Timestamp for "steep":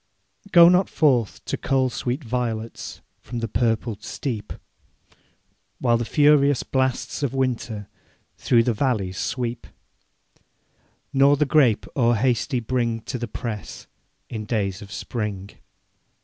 4.01-4.51